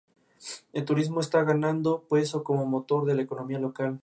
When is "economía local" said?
3.21-3.99